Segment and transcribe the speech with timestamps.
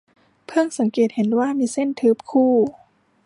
[0.47, 2.53] เพิ่งสังเกตเห็นว่ามีเส้นทึบคู่